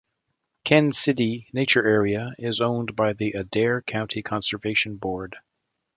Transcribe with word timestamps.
Ken 0.63 0.91
Sidey 0.91 1.47
Nature 1.53 1.87
Area 1.87 2.31
is 2.39 2.59
owned 2.59 2.95
by 2.95 3.13
the 3.13 3.33
Adair 3.33 3.83
County 3.83 4.23
Conservation 4.23 4.95
Board. 4.97 5.35